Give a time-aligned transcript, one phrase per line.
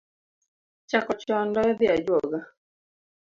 [0.89, 2.39] Chako chon loyo dhi ajuoga